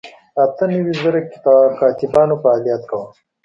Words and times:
اته 0.43 0.63
نوي 0.71 0.93
زره 1.01 1.19
کاتبانو 1.79 2.35
فعالیت 2.43 2.81
کاوه. 2.89 3.07